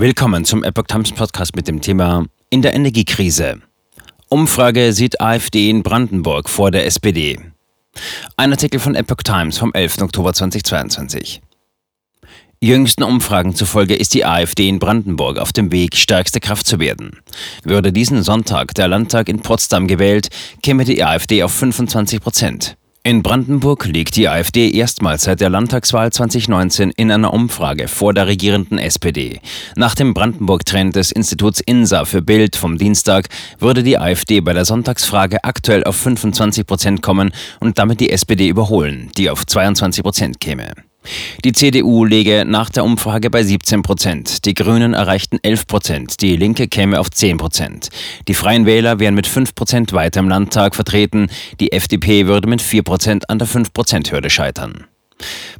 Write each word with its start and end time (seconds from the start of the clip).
Willkommen 0.00 0.44
zum 0.44 0.62
Epoch 0.62 0.84
Times 0.86 1.10
Podcast 1.10 1.56
mit 1.56 1.66
dem 1.66 1.80
Thema 1.80 2.24
In 2.50 2.62
der 2.62 2.72
Energiekrise. 2.72 3.60
Umfrage 4.28 4.92
sieht 4.92 5.20
AfD 5.20 5.68
in 5.68 5.82
Brandenburg 5.82 6.48
vor 6.48 6.70
der 6.70 6.86
SPD. 6.86 7.40
Ein 8.36 8.52
Artikel 8.52 8.78
von 8.78 8.94
Epoch 8.94 9.24
Times 9.24 9.58
vom 9.58 9.72
11. 9.74 10.02
Oktober 10.02 10.32
2022. 10.32 11.42
Jüngsten 12.60 13.02
Umfragen 13.02 13.56
zufolge 13.56 13.96
ist 13.96 14.14
die 14.14 14.24
AfD 14.24 14.68
in 14.68 14.78
Brandenburg 14.78 15.38
auf 15.38 15.52
dem 15.52 15.72
Weg, 15.72 15.96
stärkste 15.96 16.38
Kraft 16.38 16.68
zu 16.68 16.78
werden. 16.78 17.18
Würde 17.64 17.92
diesen 17.92 18.22
Sonntag 18.22 18.74
der 18.74 18.86
Landtag 18.86 19.28
in 19.28 19.40
Potsdam 19.40 19.88
gewählt, 19.88 20.28
käme 20.62 20.84
die 20.84 21.02
AfD 21.02 21.42
auf 21.42 21.52
25 21.52 22.20
Prozent. 22.20 22.77
In 23.08 23.22
Brandenburg 23.22 23.86
liegt 23.86 24.16
die 24.16 24.28
AfD 24.28 24.68
erstmals 24.68 25.22
seit 25.22 25.40
der 25.40 25.48
Landtagswahl 25.48 26.12
2019 26.12 26.90
in 26.90 27.10
einer 27.10 27.32
Umfrage 27.32 27.88
vor 27.88 28.12
der 28.12 28.26
regierenden 28.26 28.76
SPD. 28.76 29.40
Nach 29.76 29.94
dem 29.94 30.12
Brandenburg-Trend 30.12 30.94
des 30.94 31.10
Instituts 31.10 31.60
INSA 31.60 32.04
für 32.04 32.20
Bild 32.20 32.54
vom 32.54 32.76
Dienstag 32.76 33.30
würde 33.58 33.82
die 33.82 33.96
AfD 33.96 34.42
bei 34.42 34.52
der 34.52 34.66
Sonntagsfrage 34.66 35.42
aktuell 35.42 35.84
auf 35.84 35.96
25 35.96 36.66
Prozent 36.66 37.00
kommen 37.00 37.32
und 37.60 37.78
damit 37.78 38.00
die 38.00 38.10
SPD 38.10 38.46
überholen, 38.46 39.10
die 39.16 39.30
auf 39.30 39.46
22 39.46 40.02
Prozent 40.02 40.38
käme. 40.38 40.74
Die 41.44 41.52
CDU 41.52 42.04
läge 42.04 42.44
nach 42.46 42.70
der 42.70 42.84
Umfrage 42.84 43.30
bei 43.30 43.42
17 43.42 43.82
Prozent, 43.82 44.44
die 44.44 44.54
Grünen 44.54 44.94
erreichten 44.94 45.38
11 45.42 45.66
Prozent, 45.66 46.20
die 46.20 46.36
Linke 46.36 46.68
käme 46.68 47.00
auf 47.00 47.10
10 47.10 47.38
Prozent. 47.38 47.88
Die 48.28 48.34
Freien 48.34 48.66
Wähler 48.66 48.98
wären 48.98 49.14
mit 49.14 49.26
5 49.26 49.54
Prozent 49.54 49.92
weiter 49.92 50.20
im 50.20 50.28
Landtag 50.28 50.74
vertreten, 50.74 51.28
die 51.60 51.72
FDP 51.72 52.26
würde 52.26 52.48
mit 52.48 52.62
4 52.62 52.82
Prozent 52.82 53.30
an 53.30 53.38
der 53.38 53.48
5-Prozent-Hürde 53.48 54.30
scheitern. 54.30 54.86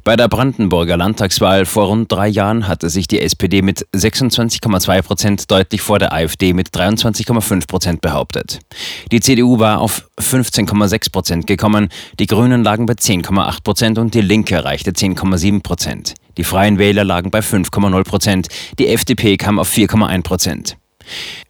Bei 0.03 0.15
der 0.15 0.27
Brandenburger 0.27 0.97
Landtagswahl 0.97 1.65
vor 1.65 1.87
rund 1.87 2.11
drei 2.11 2.27
Jahren 2.27 2.67
hatte 2.67 2.89
sich 2.89 3.07
die 3.07 3.21
SPD 3.21 3.61
mit 3.61 3.85
26,2 3.93 5.01
Prozent 5.01 5.51
deutlich 5.51 5.81
vor 5.81 5.99
der 5.99 6.13
AfD 6.13 6.53
mit 6.53 6.69
23,5 6.69 7.67
Prozent 7.67 8.01
behauptet. 8.01 8.59
Die 9.11 9.19
CDU 9.19 9.59
war 9.59 9.81
auf 9.81 10.09
15,6 10.19 11.11
Prozent 11.11 11.47
gekommen, 11.47 11.89
die 12.19 12.27
Grünen 12.27 12.63
lagen 12.63 12.85
bei 12.85 12.93
10,8 12.93 13.63
Prozent 13.63 13.97
und 13.97 14.13
die 14.13 14.21
Linke 14.21 14.55
erreichte 14.55 14.91
10,7 14.91 15.61
Prozent. 15.61 16.15
Die 16.37 16.43
Freien 16.43 16.77
Wähler 16.77 17.03
lagen 17.03 17.31
bei 17.31 17.39
5,0 17.39 18.03
Prozent, 18.03 18.47
die 18.79 18.87
FDP 18.87 19.37
kam 19.37 19.59
auf 19.59 19.69
4,1 19.69 20.23
Prozent. 20.23 20.78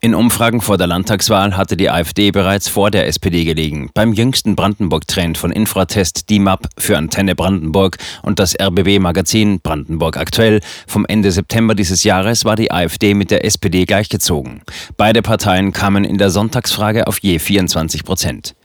In 0.01 0.15
Umfragen 0.15 0.61
vor 0.61 0.77
der 0.77 0.87
Landtagswahl 0.87 1.57
hatte 1.57 1.77
die 1.77 1.89
AfD 1.89 2.31
bereits 2.31 2.69
vor 2.69 2.91
der 2.91 3.07
SPD 3.07 3.43
gelegen. 3.43 3.89
Beim 3.93 4.13
jüngsten 4.13 4.55
Brandenburg-Trend 4.55 5.37
von 5.37 5.51
Infratest 5.51 6.29
DIMAP 6.29 6.67
für 6.77 6.97
Antenne 6.97 7.35
Brandenburg 7.35 7.97
und 8.21 8.39
das 8.39 8.55
RBB-Magazin 8.59 9.59
Brandenburg 9.61 10.17
aktuell 10.17 10.61
vom 10.87 11.05
Ende 11.05 11.31
September 11.31 11.75
dieses 11.75 12.03
Jahres 12.03 12.45
war 12.45 12.55
die 12.55 12.71
AfD 12.71 13.13
mit 13.13 13.31
der 13.31 13.45
SPD 13.45 13.85
gleichgezogen. 13.85 14.61
Beide 14.97 15.21
Parteien 15.21 15.73
kamen 15.73 16.05
in 16.05 16.17
der 16.17 16.29
Sonntagsfrage 16.29 17.07
auf 17.07 17.19
je 17.19 17.39
24 17.39 18.03
Prozent. 18.03 18.55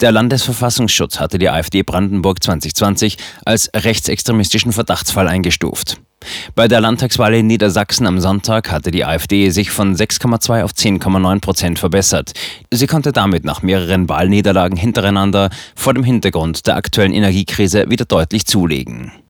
Der 0.00 0.12
Landesverfassungsschutz 0.12 1.20
hatte 1.20 1.38
die 1.38 1.50
AfD 1.50 1.82
Brandenburg 1.82 2.42
2020 2.42 3.16
als 3.44 3.70
rechtsextremistischen 3.74 4.72
Verdachtsfall 4.72 5.28
eingestuft. 5.28 6.00
Bei 6.54 6.68
der 6.68 6.80
Landtagswahl 6.80 7.34
in 7.34 7.46
Niedersachsen 7.46 8.06
am 8.06 8.20
Sonntag 8.20 8.70
hatte 8.70 8.90
die 8.90 9.04
AfD 9.04 9.50
sich 9.50 9.70
von 9.70 9.96
6,2 9.96 10.64
auf 10.64 10.72
10,9 10.72 11.40
Prozent 11.40 11.78
verbessert. 11.78 12.32
Sie 12.70 12.86
konnte 12.86 13.12
damit 13.12 13.44
nach 13.44 13.62
mehreren 13.62 14.08
Wahlniederlagen 14.08 14.76
hintereinander 14.76 15.50
vor 15.74 15.94
dem 15.94 16.04
Hintergrund 16.04 16.66
der 16.66 16.76
aktuellen 16.76 17.12
Energiekrise 17.12 17.88
wieder 17.88 18.04
deutlich 18.04 18.46
zulegen. 18.46 19.12